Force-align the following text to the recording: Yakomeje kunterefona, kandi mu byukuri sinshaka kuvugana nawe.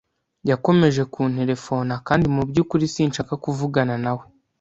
Yakomeje 0.49 1.01
kunterefona, 1.13 1.93
kandi 2.07 2.25
mu 2.35 2.41
byukuri 2.49 2.85
sinshaka 2.95 3.33
kuvugana 3.43 3.95
nawe. 4.03 4.23